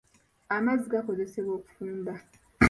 [0.55, 2.13] Amazzi gakozesebwa okufumba.